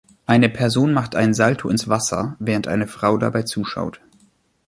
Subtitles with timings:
[0.25, 4.01] Eine Person macht einen Salto ins Wasser, während eine Frau dabei zuschaut.